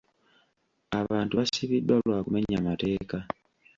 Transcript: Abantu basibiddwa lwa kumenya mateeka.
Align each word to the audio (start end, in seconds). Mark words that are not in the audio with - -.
Abantu 0.99 1.33
basibiddwa 1.39 1.95
lwa 2.05 2.17
kumenya 2.25 2.57
mateeka. 2.67 3.17